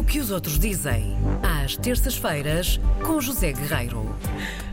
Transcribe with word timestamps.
O 0.00 0.04
que 0.04 0.18
os 0.18 0.30
outros 0.30 0.58
dizem, 0.58 1.14
às 1.42 1.76
terças-feiras, 1.76 2.80
com 3.06 3.20
José 3.20 3.52
Guerreiro. 3.52 4.06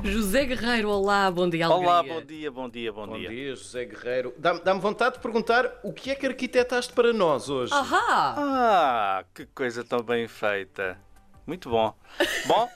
José 0.02 0.46
Guerreiro, 0.46 0.90
olá, 0.90 1.30
bom 1.30 1.50
dia, 1.50 1.68
Olá, 1.70 1.98
alegria. 1.98 2.14
bom 2.14 2.26
dia, 2.26 2.52
bom 2.52 2.70
dia, 2.70 2.94
bom, 2.94 3.08
Bom 3.08 3.18
dia. 3.20 3.28
dia, 3.30 3.54
José 3.56 3.84
Guerreiro. 3.84 4.34
Dá-me 4.38 4.80
vontade 4.80 5.16
de 5.16 5.22
perguntar 5.22 5.70
o 5.84 5.92
que 5.92 6.12
é 6.12 6.16
que 6.16 6.26
arquitetaste 6.26 6.94
para 6.94 7.12
nós 7.12 7.50
hoje? 7.50 7.74
Ahá! 7.74 8.36
Ah, 8.38 9.26
que 9.34 9.46
coisa 9.48 9.84
tão 9.84 10.02
bem 10.02 10.30
feita. 10.30 10.98
Muito 11.46 11.70
bom. 11.70 11.94
Bom, 12.46 12.70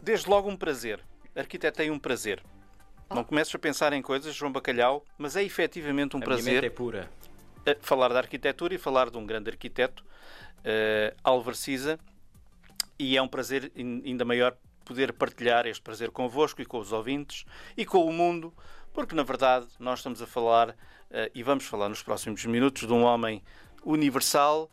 desde 0.00 0.30
logo 0.30 0.48
um 0.48 0.56
prazer. 0.56 1.00
Arquitetei 1.34 1.90
um 1.90 1.98
prazer. 1.98 2.40
Não 3.10 3.24
começas 3.24 3.52
a 3.52 3.58
pensar 3.58 3.92
em 3.92 4.00
coisas, 4.00 4.32
João 4.32 4.52
Bacalhau, 4.52 5.04
mas 5.18 5.34
é 5.34 5.42
efetivamente 5.42 6.14
um 6.16 6.18
A 6.18 6.20
minha 6.20 6.26
prazer 6.36 6.54
mente 6.54 6.66
é 6.66 6.70
pura. 6.70 7.10
eh, 7.66 7.76
falar 7.80 8.08
da 8.12 8.18
arquitetura 8.20 8.74
e 8.74 8.78
falar 8.78 9.10
de 9.10 9.18
um 9.18 9.26
grande 9.26 9.50
arquiteto, 9.50 10.04
eh, 10.66 11.14
Álvaro 11.22 11.56
Siza, 11.56 11.98
e 12.98 13.16
é 13.16 13.22
um 13.22 13.28
prazer 13.28 13.70
in- 13.76 14.02
ainda 14.04 14.24
maior 14.24 14.56
poder 14.84 15.12
partilhar 15.12 15.64
este 15.66 15.80
prazer 15.82 16.10
convosco 16.10 16.60
e 16.60 16.66
com 16.66 16.78
os 16.78 16.92
ouvintes 16.92 17.44
e 17.76 17.84
com 17.86 18.04
o 18.04 18.12
mundo, 18.12 18.52
porque 18.92 19.14
na 19.14 19.22
verdade 19.22 19.66
nós 19.78 20.00
estamos 20.00 20.20
a 20.20 20.26
falar 20.26 20.76
eh, 21.10 21.30
e 21.34 21.42
vamos 21.42 21.64
falar 21.64 21.88
nos 21.88 22.02
próximos 22.02 22.44
minutos 22.44 22.86
de 22.86 22.92
um 22.92 23.02
homem 23.04 23.42
universal, 23.84 24.68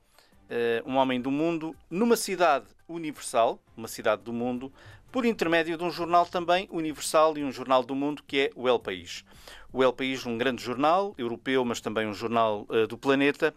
eh, 0.50 0.82
um 0.86 0.96
homem 0.98 1.22
do 1.22 1.30
mundo, 1.30 1.76
numa 1.90 2.16
cidade 2.16 2.66
universal, 2.88 3.60
uma 3.78 3.88
cidade 3.88 4.24
do 4.24 4.34
mundo, 4.34 4.74
por 5.14 5.28
intermédio 5.28 5.78
de 5.78 5.84
um 5.84 5.92
jornal 5.92 6.26
também 6.26 6.68
universal 6.72 7.38
e 7.38 7.44
um 7.44 7.52
jornal 7.52 7.84
do 7.84 7.94
mundo 7.94 8.24
que 8.28 8.40
é 8.40 8.50
o 8.56 8.68
El 8.68 8.80
País. 8.80 9.24
O 9.72 9.84
El 9.84 9.94
País, 9.94 10.26
um 10.26 10.40
grande 10.40 10.64
jornal 10.64 11.14
europeu, 11.20 11.64
mas 11.64 11.80
também 11.80 12.08
um 12.08 12.16
jornal 12.16 12.66
eh, 12.72 12.88
do 12.88 12.98
planeta, 12.98 13.54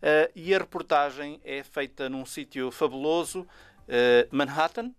eh, 0.00 0.30
e 0.36 0.54
a 0.54 0.58
reportagem 0.58 1.40
é 1.44 1.64
feita 1.64 2.08
num 2.08 2.24
sítio 2.24 2.70
fabuloso, 2.70 3.44
eh, 3.88 4.28
Manhattan, 4.30 4.92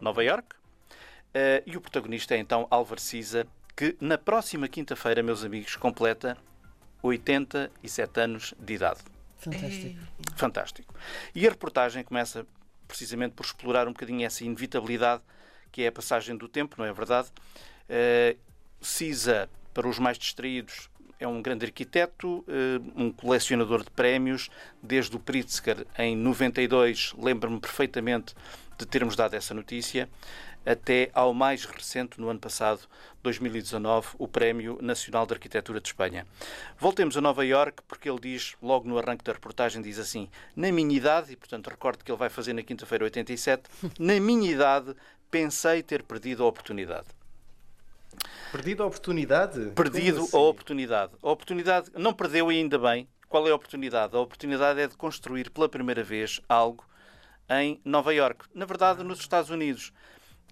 Nova 0.00 0.24
York, 0.24 0.56
e 1.64 1.76
o 1.76 1.80
protagonista 1.80 2.34
é 2.34 2.38
então 2.38 2.66
Álvaro 2.68 3.00
Siza, 3.00 3.46
que 3.76 3.96
na 4.00 4.18
próxima 4.18 4.66
quinta-feira, 4.66 5.22
meus 5.22 5.44
amigos, 5.44 5.76
completa 5.76 6.36
87 7.02 8.20
anos 8.20 8.54
de 8.58 8.74
idade. 8.74 9.00
Fantástico. 9.36 10.00
Fantástico. 10.36 10.94
E 11.34 11.46
a 11.46 11.50
reportagem 11.50 12.02
começa 12.02 12.46
precisamente 12.94 13.32
por 13.32 13.44
explorar 13.44 13.88
um 13.88 13.92
bocadinho 13.92 14.24
essa 14.24 14.44
inevitabilidade 14.44 15.20
que 15.72 15.82
é 15.82 15.88
a 15.88 15.92
passagem 15.92 16.36
do 16.36 16.46
tempo, 16.46 16.76
não 16.78 16.84
é 16.84 16.92
verdade? 16.92 17.28
Eh, 17.88 18.36
Cisa, 18.80 19.50
para 19.72 19.88
os 19.88 19.98
mais 19.98 20.16
distraídos, 20.16 20.88
é 21.18 21.26
um 21.26 21.42
grande 21.42 21.66
arquiteto, 21.66 22.44
eh, 22.46 22.80
um 22.94 23.10
colecionador 23.10 23.82
de 23.82 23.90
prémios. 23.90 24.48
Desde 24.80 25.16
o 25.16 25.18
Pritzker, 25.18 25.84
em 25.98 26.16
92, 26.16 27.12
lembro-me 27.18 27.58
perfeitamente 27.58 28.36
de 28.78 28.86
termos 28.86 29.16
dado 29.16 29.34
essa 29.34 29.54
notícia, 29.54 30.08
até 30.64 31.10
ao 31.12 31.34
mais 31.34 31.64
recente, 31.64 32.20
no 32.20 32.28
ano 32.28 32.40
passado, 32.40 32.80
2019, 33.22 34.08
o 34.18 34.26
Prémio 34.26 34.78
Nacional 34.80 35.26
de 35.26 35.34
Arquitetura 35.34 35.80
de 35.80 35.88
Espanha. 35.88 36.26
Voltemos 36.78 37.16
a 37.16 37.20
Nova 37.20 37.44
Iorque, 37.44 37.82
porque 37.86 38.08
ele 38.08 38.20
diz, 38.20 38.54
logo 38.62 38.88
no 38.88 38.98
arranque 38.98 39.24
da 39.24 39.32
reportagem, 39.32 39.82
diz 39.82 39.98
assim: 39.98 40.28
Na 40.56 40.72
minha 40.72 40.96
idade, 40.96 41.32
e 41.32 41.36
portanto 41.36 41.68
recordo 41.68 42.04
que 42.04 42.10
ele 42.10 42.18
vai 42.18 42.28
fazer 42.28 42.52
na 42.52 42.62
quinta-feira 42.62 43.04
87, 43.04 43.62
na 43.98 44.18
minha 44.20 44.50
idade 44.50 44.94
pensei 45.30 45.82
ter 45.82 46.02
perdido 46.02 46.44
a 46.44 46.46
oportunidade. 46.46 47.06
Perdido 48.52 48.84
a 48.84 48.86
oportunidade? 48.86 49.72
Perdido 49.74 50.22
assim? 50.22 50.36
a 50.36 50.40
oportunidade. 50.40 51.12
A 51.22 51.30
oportunidade 51.30 51.90
não 51.96 52.14
perdeu 52.14 52.48
ainda 52.48 52.78
bem. 52.78 53.08
Qual 53.28 53.48
é 53.48 53.50
a 53.50 53.54
oportunidade? 53.54 54.14
A 54.14 54.20
oportunidade 54.20 54.80
é 54.80 54.86
de 54.86 54.96
construir 54.96 55.50
pela 55.50 55.68
primeira 55.68 56.04
vez 56.04 56.40
algo 56.48 56.84
em 57.48 57.80
Nova 57.84 58.14
Iorque. 58.14 58.44
Na 58.54 58.64
verdade, 58.64 59.02
nos 59.02 59.20
Estados 59.20 59.50
Unidos. 59.50 59.92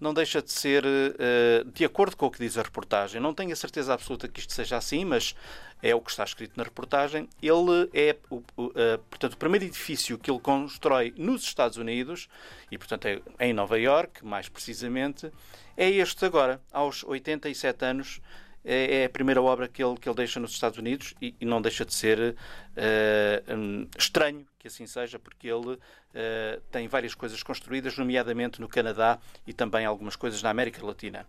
Não 0.01 0.13
deixa 0.13 0.41
de 0.41 0.51
ser 0.51 0.83
eh, 0.85 1.63
de 1.71 1.85
acordo 1.85 2.17
com 2.17 2.25
o 2.25 2.31
que 2.31 2.39
diz 2.39 2.57
a 2.57 2.63
reportagem. 2.63 3.21
Não 3.21 3.33
tenho 3.33 3.53
a 3.53 3.55
certeza 3.55 3.93
absoluta 3.93 4.27
que 4.27 4.39
isto 4.39 4.51
seja 4.51 4.75
assim, 4.75 5.05
mas 5.05 5.35
é 5.81 5.93
o 5.93 6.01
que 6.01 6.09
está 6.09 6.23
escrito 6.23 6.57
na 6.57 6.63
reportagem. 6.63 7.29
Ele 7.41 7.89
é, 7.93 8.09
eh, 8.09 8.99
portanto, 9.09 9.33
o 9.33 9.37
primeiro 9.37 9.65
edifício 9.65 10.17
que 10.17 10.31
ele 10.31 10.39
constrói 10.39 11.13
nos 11.15 11.43
Estados 11.43 11.77
Unidos, 11.77 12.27
e 12.71 12.77
portanto 12.77 13.05
é 13.05 13.21
em 13.39 13.53
Nova 13.53 13.79
Iorque, 13.79 14.25
mais 14.25 14.49
precisamente, 14.49 15.31
é 15.77 15.89
este 15.89 16.25
agora, 16.25 16.59
aos 16.71 17.03
87 17.03 17.85
anos, 17.85 18.21
é 18.63 19.01
é 19.01 19.05
a 19.05 19.09
primeira 19.09 19.41
obra 19.41 19.67
que 19.67 19.83
ele, 19.83 19.97
que 19.97 20.07
ele 20.07 20.15
deixa 20.15 20.39
nos 20.39 20.51
Estados 20.51 20.77
Unidos 20.77 21.13
e, 21.21 21.35
e 21.39 21.45
não 21.45 21.61
deixa 21.61 21.83
de 21.85 21.93
ser 21.93 22.35
eh, 22.75 23.43
hum, 23.49 23.87
estranho 23.97 24.45
que 24.63 24.67
assim 24.67 24.87
seja, 24.87 25.19
porque 25.19 25.49
ele 25.49 25.77
eh, 26.13 26.61
tem 26.71 26.87
várias 26.87 27.13
coisas 27.13 27.43
construídas, 27.43 27.97
nomeadamente 27.97 28.61
no 28.61 28.67
Canadá 28.69 29.19
e 29.45 29.51
também 29.51 29.85
algumas 29.85 30.15
coisas 30.15 30.41
na 30.41 30.49
América 30.49 30.85
Latina. 30.85 31.25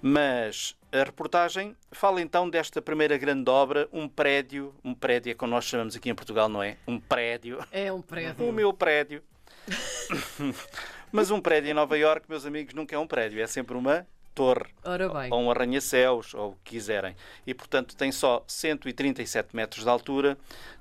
Mas 0.00 0.74
a 0.90 1.04
reportagem 1.04 1.76
fala 1.92 2.22
então 2.22 2.48
desta 2.48 2.80
primeira 2.80 3.18
grande 3.18 3.50
obra, 3.50 3.86
um 3.92 4.08
prédio, 4.08 4.74
um 4.82 4.94
prédio 4.94 5.30
é 5.30 5.34
como 5.34 5.52
nós 5.52 5.66
chamamos 5.66 5.94
aqui 5.94 6.08
em 6.08 6.14
Portugal, 6.14 6.48
não 6.48 6.62
é? 6.62 6.78
Um 6.86 6.98
prédio. 6.98 7.58
É 7.70 7.92
um 7.92 8.00
prédio. 8.00 8.44
O 8.48 8.52
meu 8.52 8.72
prédio. 8.72 9.22
Mas 11.12 11.30
um 11.30 11.40
prédio 11.40 11.70
em 11.70 11.74
Nova 11.74 11.96
Iorque, 11.98 12.28
meus 12.28 12.46
amigos, 12.46 12.74
nunca 12.74 12.96
é 12.96 12.98
um 12.98 13.06
prédio, 13.06 13.42
é 13.42 13.46
sempre 13.46 13.76
uma 13.76 14.06
torre 14.34 14.66
Ora 14.84 15.08
bem. 15.08 15.32
ou 15.32 15.40
um 15.42 15.50
arranha-céus, 15.50 16.34
ou 16.34 16.50
o 16.50 16.56
que 16.64 16.72
quiserem. 16.72 17.14
E, 17.46 17.54
portanto, 17.54 17.94
tem 17.96 18.10
só 18.10 18.42
137 18.46 19.54
metros 19.54 19.84
de 19.84 19.88
altura, 19.90 20.36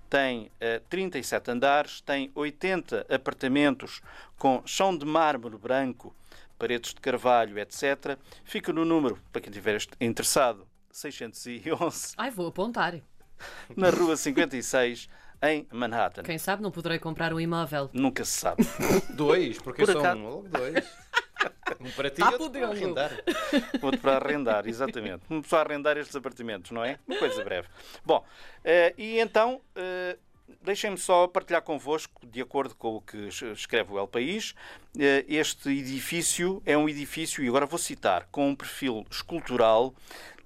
tem 0.09 0.51
eh, 0.59 0.81
37 0.89 1.51
andares, 1.51 2.01
tem 2.01 2.31
80 2.35 3.05
apartamentos 3.09 4.01
com 4.37 4.61
chão 4.65 4.95
de 4.97 5.05
mármore 5.05 5.57
branco, 5.57 6.15
paredes 6.57 6.93
de 6.93 7.01
carvalho, 7.01 7.57
etc. 7.59 8.17
Fica 8.43 8.71
no 8.73 8.85
número, 8.85 9.19
para 9.31 9.41
quem 9.41 9.49
estiver 9.49 9.77
interessado, 9.99 10.67
611, 10.91 12.13
Ai, 12.17 12.29
vou 12.29 12.47
apontar. 12.47 12.95
na 13.75 13.89
Rua 13.89 14.15
56, 14.15 15.09
em 15.41 15.67
Manhattan. 15.71 16.23
Quem 16.23 16.37
sabe 16.37 16.61
não 16.63 16.71
poderei 16.71 16.99
comprar 16.99 17.33
um 17.33 17.39
imóvel. 17.39 17.89
Nunca 17.91 18.23
se 18.23 18.31
sabe. 18.37 18.63
Dois, 19.13 19.59
porque 19.59 19.83
Por 19.85 19.91
são 19.91 20.01
acaso- 20.01 20.43
dois. 20.49 20.85
Um 21.83 21.91
para 21.91 22.09
ti 22.09 22.21
Tá 22.21 22.31
e 22.31 22.33
outro 22.35 22.49
para 22.51 22.67
arrendar. 22.69 23.11
Outro 23.81 23.99
para 24.01 24.15
arrendar, 24.17 24.67
exatamente. 24.67 25.23
Uma 25.29 25.41
pessoa 25.41 25.61
a 25.61 25.65
arrendar 25.65 25.97
estes 25.97 26.15
apartamentos, 26.15 26.71
não 26.71 26.83
é? 26.83 26.97
Uma 27.07 27.17
coisa 27.19 27.43
breve. 27.43 27.67
Bom, 28.05 28.25
eh, 28.63 28.93
e 28.97 29.19
então, 29.19 29.59
eh, 29.75 30.17
deixem-me 30.61 30.97
só 30.97 31.27
partilhar 31.27 31.61
convosco, 31.61 32.25
de 32.25 32.41
acordo 32.41 32.73
com 32.75 32.95
o 32.95 33.01
que 33.01 33.27
es- 33.27 33.41
escreve 33.41 33.91
o 33.93 33.99
El 33.99 34.07
País, 34.07 34.55
eh, 34.97 35.25
este 35.27 35.69
edifício 35.69 36.61
é 36.65 36.77
um 36.77 36.87
edifício, 36.87 37.43
e 37.43 37.47
agora 37.49 37.65
vou 37.65 37.77
citar, 37.79 38.27
com 38.31 38.49
um 38.49 38.55
perfil 38.55 39.05
escultural, 39.11 39.93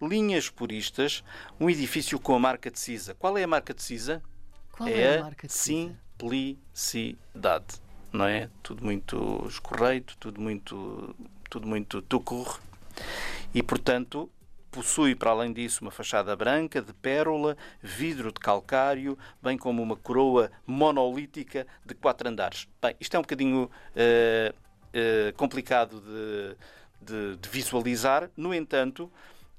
linhas 0.02 0.50
puristas, 0.50 1.24
um 1.60 1.70
edifício 1.70 2.20
com 2.20 2.34
a 2.36 2.40
marca 2.40 2.72
de 2.72 2.80
Cisa. 2.80 3.14
Qual 3.16 3.38
é 3.38 3.44
a 3.44 3.48
marca 3.48 3.74
de 3.74 3.84
Cisa? 3.84 4.24
Qual 4.72 4.88
é, 4.90 5.00
é, 5.02 5.16
a 5.18 5.20
a 5.20 5.24
marca 5.24 5.48
de 5.48 5.54
Cisa? 5.54 5.96
simplicidade. 6.20 7.82
Não 8.12 8.26
é? 8.26 8.50
Tudo 8.64 8.84
muito 8.84 9.46
escorreito, 9.48 10.16
tudo 10.20 10.40
muito, 10.42 11.16
tudo 11.50 11.68
muito 11.68 12.02
tucurro. 12.02 12.60
E, 13.54 13.62
portanto, 13.62 14.30
possui, 14.72 15.14
para 15.16 15.32
além 15.32 15.52
disso, 15.54 15.84
uma 15.84 15.92
fachada 15.92 16.36
branca 16.36 16.82
de 16.82 16.94
pérola, 16.94 17.58
vidro 17.82 18.32
de 18.32 18.40
calcário, 18.40 19.18
bem 19.42 19.58
como 19.58 19.82
uma 19.84 19.96
coroa 19.96 20.52
monolítica 20.66 21.68
de 21.86 21.94
quatro 21.94 22.30
andares. 22.30 22.68
Bem, 22.82 22.96
isto 23.00 23.16
é 23.16 23.20
um 23.20 23.24
bocadinho 23.24 23.70
eh, 23.96 24.54
eh, 24.94 25.34
complicado 25.38 26.02
de, 26.02 26.56
de- 27.02 27.38
de 27.38 27.50
visualizar. 27.50 28.30
No 28.38 28.54
entanto, 28.54 29.12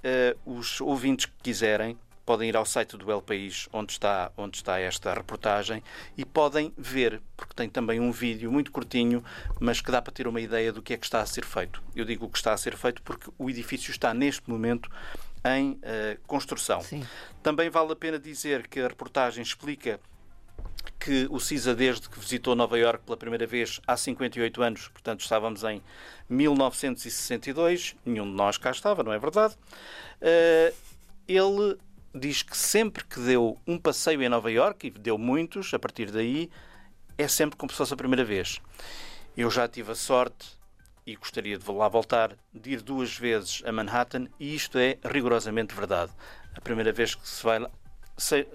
eh, 0.02 0.36
os 0.44 0.80
ouvintes 0.80 1.26
que 1.26 1.32
quiserem 1.42 1.96
podem 2.28 2.50
ir 2.50 2.56
ao 2.58 2.66
site 2.66 2.94
do 2.94 3.10
El 3.10 3.22
País, 3.22 3.70
onde 3.72 3.92
está, 3.92 4.30
onde 4.36 4.58
está 4.58 4.78
esta 4.78 5.14
reportagem, 5.14 5.82
e 6.14 6.26
podem 6.26 6.74
ver, 6.76 7.22
porque 7.34 7.54
tem 7.54 7.70
também 7.70 7.98
um 7.98 8.12
vídeo 8.12 8.52
muito 8.52 8.70
curtinho, 8.70 9.24
mas 9.58 9.80
que 9.80 9.90
dá 9.90 10.02
para 10.02 10.12
ter 10.12 10.28
uma 10.28 10.38
ideia 10.38 10.70
do 10.70 10.82
que 10.82 10.92
é 10.92 10.98
que 10.98 11.06
está 11.06 11.22
a 11.22 11.26
ser 11.26 11.42
feito. 11.42 11.82
Eu 11.96 12.04
digo 12.04 12.26
o 12.26 12.28
que 12.28 12.36
está 12.36 12.52
a 12.52 12.56
ser 12.58 12.76
feito 12.76 13.00
porque 13.00 13.30
o 13.38 13.48
edifício 13.48 13.90
está 13.90 14.12
neste 14.12 14.50
momento 14.50 14.90
em 15.42 15.78
eh, 15.80 16.18
construção. 16.26 16.82
Sim. 16.82 17.02
Também 17.42 17.70
vale 17.70 17.92
a 17.92 17.96
pena 17.96 18.18
dizer 18.18 18.68
que 18.68 18.78
a 18.78 18.88
reportagem 18.88 19.42
explica 19.42 19.98
que 21.00 21.26
o 21.30 21.40
CISA, 21.40 21.74
desde 21.74 22.10
que 22.10 22.20
visitou 22.20 22.54
Nova 22.54 22.78
Iorque 22.78 23.06
pela 23.06 23.16
primeira 23.16 23.46
vez 23.46 23.80
há 23.86 23.96
58 23.96 24.62
anos, 24.62 24.88
portanto 24.88 25.22
estávamos 25.22 25.64
em 25.64 25.80
1962, 26.28 27.96
nenhum 28.04 28.26
de 28.26 28.36
nós 28.36 28.58
cá 28.58 28.70
estava, 28.70 29.02
não 29.02 29.14
é 29.14 29.18
verdade? 29.18 29.56
Eh, 30.20 30.74
ele 31.26 31.78
diz 32.14 32.42
que 32.42 32.56
sempre 32.56 33.04
que 33.04 33.20
deu 33.20 33.58
um 33.66 33.78
passeio 33.78 34.22
em 34.22 34.28
Nova 34.28 34.50
Iorque, 34.50 34.88
e 34.88 34.90
deu 34.90 35.16
muitos 35.18 35.72
a 35.74 35.78
partir 35.78 36.10
daí, 36.10 36.50
é 37.16 37.28
sempre 37.28 37.56
como 37.56 37.70
se 37.70 37.76
fosse 37.78 37.92
a 37.94 37.96
primeira 37.96 38.24
vez. 38.24 38.60
Eu 39.36 39.50
já 39.50 39.68
tive 39.68 39.92
a 39.92 39.94
sorte 39.94 40.56
e 41.06 41.16
gostaria 41.16 41.56
de 41.58 41.70
lá 41.70 41.88
voltar, 41.88 42.36
de 42.52 42.70
ir 42.72 42.82
duas 42.82 43.16
vezes 43.16 43.62
a 43.64 43.72
Manhattan, 43.72 44.26
e 44.38 44.54
isto 44.54 44.78
é 44.78 44.98
rigorosamente 45.04 45.74
verdade. 45.74 46.12
A 46.54 46.60
primeira 46.60 46.92
vez 46.92 47.14
que 47.14 47.26
se 47.26 47.42
vai 47.44 47.58
lá, 47.58 47.70
se- 48.16 48.46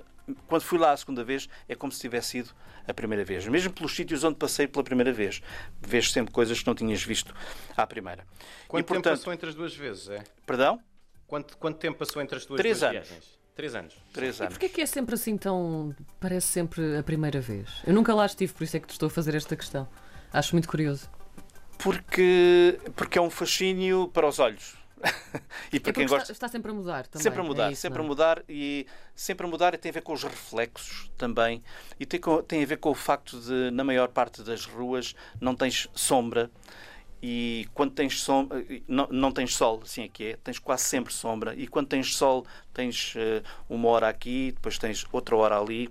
quando 0.47 0.61
fui 0.61 0.77
lá 0.77 0.91
a 0.91 0.97
segunda 0.97 1.23
vez, 1.23 1.50
é 1.67 1.75
como 1.75 1.91
se 1.91 2.00
tivesse 2.00 2.29
sido 2.29 2.51
a 2.88 2.94
primeira 2.94 3.23
vez. 3.25 3.47
Mesmo 3.47 3.71
pelos 3.73 3.95
sítios 3.95 4.23
onde 4.23 4.35
passei 4.38 4.67
pela 4.67 4.83
primeira 4.83 5.11
vez. 5.11 5.41
Vês 5.81 6.11
sempre 6.11 6.33
coisas 6.33 6.59
que 6.59 6.67
não 6.67 6.75
tinhas 6.75 7.01
visto 7.03 7.33
à 7.75 7.88
primeira. 7.88 8.25
Quanto 8.67 8.83
e, 8.83 8.88
portanto, 8.88 9.03
tempo 9.05 9.17
passou 9.17 9.33
entre 9.33 9.50
as 9.50 9.55
duas 9.55 9.75
vezes, 9.75 10.09
é? 10.09 10.23
Perdão? 10.45 10.79
Quanto, 11.27 11.57
quanto 11.57 11.77
tempo 11.77 11.97
passou 11.97 12.21
entre 12.21 12.38
as 12.38 12.45
duas, 12.45 12.57
Três 12.59 12.79
duas 12.79 12.91
anos. 12.91 13.07
viagens? 13.07 13.43
Três 13.55 13.75
anos. 13.75 13.94
Três 14.11 14.39
E 14.39 14.41
anos. 14.44 14.53
porquê 14.55 14.67
que 14.69 14.81
é 14.81 14.85
sempre 14.85 15.13
assim 15.15 15.38
tão. 15.38 15.95
Parece 16.19 16.47
sempre 16.47 16.97
a 16.97 17.03
primeira 17.03 17.39
vez? 17.39 17.69
Eu 17.85 17.94
nunca 17.94 18.13
lá 18.13 18.25
estive, 18.25 18.51
por 18.53 18.63
isso 18.63 18.75
é 18.77 18.79
que 18.79 18.88
te 18.88 18.91
estou 18.94 19.07
a 19.07 19.09
fazer 19.09 19.35
esta 19.35 19.55
questão. 19.55 19.88
Acho 20.31 20.53
muito 20.55 20.67
curioso. 20.67 21.09
Porque, 21.77 22.79
porque 22.95 23.17
é 23.17 23.21
um 23.21 23.29
fascínio 23.29 24.07
para 24.07 24.27
os 24.27 24.39
olhos. 24.39 24.75
e 25.71 25.77
É 25.77 25.79
para 25.79 25.91
quem 25.91 26.05
porque 26.05 26.05
gosta. 26.05 26.21
está, 26.31 26.33
está 26.33 26.47
sempre 26.47 26.71
a 26.71 26.73
mudar 26.73 27.05
também. 27.07 27.23
Sempre 27.23 27.41
a 27.41 27.44
mudar, 27.44 27.67
é 27.69 27.71
isso, 27.73 27.81
sempre 27.81 27.97
não 28.00 28.05
a 28.05 28.07
é? 28.07 28.09
mudar 28.09 28.44
e 28.47 28.88
sempre 29.13 29.45
a 29.45 29.50
mudar 29.50 29.73
e 29.73 29.77
tem 29.77 29.89
a 29.89 29.94
ver 29.94 30.01
com 30.01 30.13
os 30.13 30.23
reflexos 30.23 31.11
também 31.17 31.61
e 32.00 32.05
tem, 32.05 32.21
co- 32.21 32.41
tem 32.41 32.63
a 32.63 32.65
ver 32.65 32.77
com 32.77 32.89
o 32.91 32.95
facto 32.95 33.38
de 33.41 33.69
na 33.71 33.83
maior 33.83 34.07
parte 34.07 34.41
das 34.44 34.65
ruas 34.65 35.13
não 35.41 35.55
tens 35.55 35.89
sombra 35.94 36.50
e 37.25 37.70
quando 37.74 37.94
tens 37.94 38.20
sombra 38.20 38.62
não, 38.86 39.08
não 39.10 39.31
tens 39.31 39.56
sol, 39.56 39.80
assim 39.81 40.04
é 40.04 40.08
que 40.10 40.25
é, 40.25 40.36
tens 40.44 40.60
quase 40.60 40.84
sempre 40.84 41.14
sombra 41.14 41.56
e 41.56 41.66
quando 41.68 41.88
tens 41.88 42.18
sol 42.18 42.46
tens 42.74 43.14
eh, 43.16 43.42
uma 43.70 43.88
hora 43.88 44.10
aqui, 44.10 44.52
depois 44.52 44.78
tens 44.78 45.06
outra 45.10 45.34
hora 45.38 45.58
ali 45.58 45.90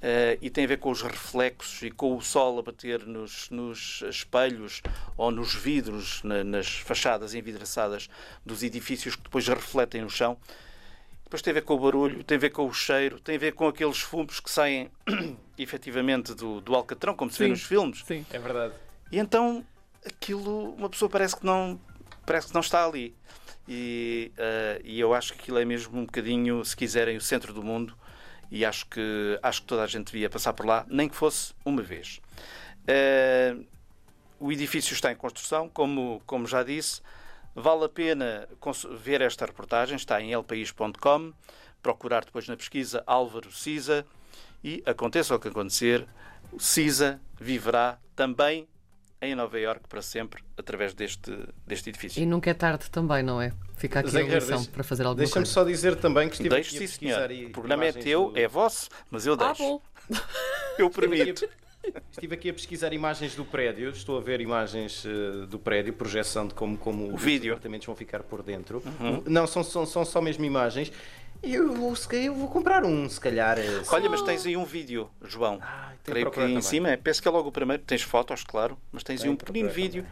eh, 0.00 0.38
e 0.40 0.48
tem 0.48 0.62
a 0.62 0.68
ver 0.68 0.76
com 0.78 0.92
os 0.92 1.02
reflexos 1.02 1.82
e 1.82 1.90
com 1.90 2.16
o 2.16 2.22
sol 2.22 2.60
a 2.60 2.62
bater 2.62 3.04
nos, 3.04 3.50
nos 3.50 4.02
espelhos 4.08 4.82
ou 5.16 5.32
nos 5.32 5.52
vidros, 5.52 6.22
na- 6.22 6.44
nas 6.44 6.68
fachadas 6.68 7.34
envidraçadas 7.34 8.08
dos 8.46 8.62
edifícios 8.62 9.16
que 9.16 9.22
depois 9.24 9.48
refletem 9.48 10.02
no 10.02 10.10
chão. 10.10 10.36
Depois 11.24 11.42
tem 11.42 11.50
a 11.50 11.54
ver 11.54 11.62
com 11.62 11.74
o 11.74 11.78
barulho, 11.80 12.22
tem 12.22 12.36
a 12.36 12.40
ver 12.40 12.50
com 12.50 12.68
o 12.68 12.72
cheiro, 12.72 13.18
tem 13.18 13.34
a 13.34 13.38
ver 13.38 13.52
com 13.52 13.66
aqueles 13.66 13.98
fumos 13.98 14.38
que 14.38 14.48
saem 14.48 14.88
efetivamente 15.58 16.34
do, 16.34 16.60
do 16.60 16.72
alcatrão, 16.72 17.16
como 17.16 17.32
se 17.32 17.38
vê 17.40 17.46
Sim. 17.46 17.50
nos 17.50 17.62
filmes. 17.62 18.04
Sim. 18.04 18.24
É 18.30 18.38
verdade. 18.38 18.74
E 19.10 19.18
então 19.18 19.64
aquilo, 20.04 20.74
uma 20.74 20.88
pessoa 20.88 21.08
parece 21.08 21.36
que 21.36 21.44
não, 21.44 21.80
parece 22.26 22.48
que 22.48 22.54
não 22.54 22.60
está 22.60 22.84
ali. 22.84 23.14
E, 23.68 24.32
eh, 24.36 24.80
e 24.84 25.00
eu 25.00 25.14
acho 25.14 25.32
que 25.34 25.40
aquilo 25.40 25.58
é 25.58 25.64
mesmo 25.64 25.98
um 25.98 26.04
bocadinho, 26.04 26.64
se 26.64 26.76
quiserem, 26.76 27.16
o 27.16 27.20
centro 27.20 27.52
do 27.52 27.62
mundo. 27.62 27.96
E 28.50 28.64
acho 28.64 28.86
que, 28.86 29.38
acho 29.42 29.62
que 29.62 29.66
toda 29.66 29.82
a 29.82 29.86
gente 29.86 30.12
devia 30.12 30.28
passar 30.28 30.52
por 30.52 30.66
lá, 30.66 30.84
nem 30.88 31.08
que 31.08 31.16
fosse 31.16 31.54
uma 31.64 31.82
vez. 31.82 32.20
Eh, 32.86 33.56
o 34.38 34.52
edifício 34.52 34.92
está 34.92 35.12
em 35.12 35.16
construção, 35.16 35.68
como, 35.68 36.20
como 36.26 36.46
já 36.46 36.62
disse. 36.62 37.00
Vale 37.54 37.84
a 37.84 37.88
pena 37.88 38.48
ver 38.98 39.20
esta 39.20 39.46
reportagem, 39.46 39.96
está 39.96 40.20
em 40.20 40.32
elpaís.com. 40.32 41.32
Procurar 41.82 42.24
depois 42.24 42.48
na 42.48 42.56
pesquisa 42.56 43.02
Álvaro 43.06 43.52
Cisa. 43.52 44.04
E 44.64 44.82
aconteça 44.86 45.34
o 45.34 45.40
que 45.40 45.48
acontecer, 45.48 46.06
Cisa 46.58 47.20
viverá 47.40 47.98
também 48.14 48.68
em 49.22 49.34
Nova 49.36 49.58
Iorque 49.58 49.88
para 49.88 50.02
sempre 50.02 50.42
através 50.56 50.92
deste, 50.94 51.30
deste 51.66 51.90
edifício. 51.90 52.20
E 52.22 52.26
nunca 52.26 52.50
é 52.50 52.54
tarde 52.54 52.90
também, 52.90 53.22
não 53.22 53.40
é? 53.40 53.52
Fica 53.76 54.00
aqui 54.00 54.10
Zé 54.10 54.20
a 54.22 54.24
lição 54.24 54.56
deixa- 54.58 54.70
para 54.72 54.82
fazer 54.84 55.02
alguma 55.04 55.18
Deixa-me 55.24 55.44
coisa. 55.44 55.52
só 55.52 55.64
dizer 55.64 55.96
também 55.96 56.28
que 56.28 56.34
estive 56.34 56.48
Deixe, 56.50 56.74
aqui 56.76 56.84
a 56.84 56.88
sim, 56.88 56.94
senhor. 56.98 57.30
O 57.48 57.50
programa 57.52 57.84
é 57.84 57.92
teu, 57.92 58.30
do- 58.30 58.38
é 58.38 58.48
vosso, 58.48 58.88
mas 59.10 59.24
eu 59.24 59.34
Ah, 59.34 59.36
deixo. 59.46 59.62
bom. 59.62 59.80
eu 60.78 60.90
permito. 60.90 61.48
estive 62.12 62.34
aqui 62.34 62.50
a 62.50 62.52
pesquisar 62.52 62.92
imagens 62.92 63.34
do 63.34 63.44
prédio, 63.44 63.90
estou 63.90 64.18
a 64.18 64.20
ver 64.20 64.40
imagens 64.40 65.04
eh, 65.06 65.46
do 65.46 65.58
prédio, 65.58 65.92
projeção 65.92 66.46
de 66.46 66.54
como, 66.54 66.76
como 66.76 67.14
os 67.14 67.22
vídeo. 67.22 67.50
Uhum. 67.50 67.52
apartamentos 67.54 67.86
vão 67.86 67.94
ficar 67.96 68.22
por 68.24 68.42
dentro. 68.42 68.82
Não, 69.26 69.46
são, 69.46 69.62
são, 69.64 69.86
são 69.86 70.04
só 70.04 70.20
mesmo 70.20 70.44
imagens. 70.44 70.92
E 71.42 71.54
Eu 71.54 71.72
vou, 71.74 71.94
se 71.96 72.06
calhar, 72.06 72.26
eu 72.26 72.34
vou 72.34 72.48
comprar 72.48 72.84
um, 72.84 73.08
se 73.08 73.20
calhar. 73.20 73.58
eh, 73.58 73.82
Olha, 73.90 74.08
mas 74.08 74.22
tens 74.22 74.46
aí 74.46 74.56
um 74.56 74.64
vídeo, 74.64 75.10
João. 75.22 75.58
Ah, 75.60 75.92
que 76.04 76.10
Creio 76.12 76.30
que 76.30 76.40
em 76.40 76.46
também. 76.48 76.62
cima, 76.62 76.90
é- 76.90 76.96
penso 76.96 77.20
que 77.20 77.26
é 77.28 77.30
logo 77.30 77.48
o 77.48 77.52
primeiro. 77.52 77.82
Tens 77.82 78.02
fotos, 78.02 78.44
claro, 78.44 78.78
mas 78.92 79.02
tens 79.02 79.22
aí 79.22 79.28
um 79.28 79.36
que 79.36 79.44
pequenino 79.44 79.70
vídeo 79.70 80.06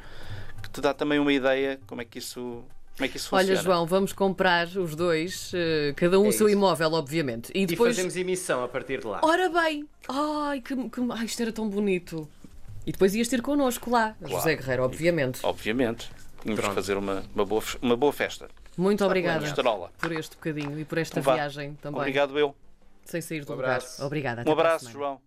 que 0.62 0.68
te 0.70 0.80
dá 0.80 0.92
também 0.92 1.18
uma 1.18 1.32
ideia 1.32 1.80
como 1.86 2.00
é 2.02 2.04
que 2.04 2.18
isso, 2.18 2.64
como 2.96 3.04
é 3.04 3.08
que 3.08 3.16
isso 3.16 3.34
Olha, 3.34 3.46
funciona. 3.46 3.62
João, 3.62 3.86
vamos 3.86 4.12
comprar 4.12 4.66
os 4.68 4.94
dois, 4.96 5.52
eh, 5.54 5.92
cada 5.96 6.18
um 6.18 6.26
É 6.26 6.28
o 6.28 6.32
seu 6.32 6.48
imóvel, 6.48 6.92
obviamente. 6.94 7.50
E 7.54 7.62
E 7.62 7.66
depois. 7.66 7.94
fazemos 7.94 8.16
emissão 8.16 8.62
a 8.64 8.68
partir 8.68 9.00
de 9.00 9.06
lá. 9.06 9.20
Ora 9.22 9.48
bem! 9.48 9.88
Ai, 10.08 10.60
que, 10.60 10.74
que... 10.74 11.00
Ai, 11.12 11.24
isto 11.26 11.40
era 11.42 11.52
tão 11.52 11.68
bonito. 11.68 12.28
E 12.86 12.90
depois 12.92 13.14
ias 13.14 13.28
ter 13.28 13.40
connosco 13.40 13.88
lá, 13.90 14.16
José 14.20 14.56
Guerreiro, 14.56 14.82
obviamente. 14.82 15.38
Obviamente. 15.44 16.10
De 16.44 16.56
fazer 16.56 16.96
uma, 16.96 17.22
uma, 17.34 17.44
boa, 17.44 17.62
uma 17.82 17.96
boa 17.96 18.12
festa. 18.12 18.48
Muito 18.76 19.04
obrigada 19.04 19.44
por 19.98 20.12
este 20.12 20.36
bocadinho 20.36 20.78
e 20.78 20.84
por 20.84 20.98
esta 20.98 21.20
Então 21.20 21.32
vá. 21.32 21.34
viagem 21.34 21.74
também. 21.82 22.00
Obrigado, 22.00 22.38
eu. 22.38 22.54
Sem 23.04 23.20
sair 23.20 23.44
do 23.44 23.52
Um 23.52 23.56
lugar. 23.56 23.70
abraço. 23.76 24.04
Obrigada. 24.04 24.44
Um 24.48 24.52
abraço. 24.52 24.90
João. 24.90 25.20